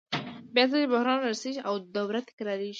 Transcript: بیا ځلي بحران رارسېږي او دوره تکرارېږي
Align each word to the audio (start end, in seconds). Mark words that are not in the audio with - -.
بیا 0.53 0.65
ځلي 0.71 0.85
بحران 0.93 1.19
رارسېږي 1.21 1.61
او 1.67 1.73
دوره 1.95 2.19
تکرارېږي 2.27 2.69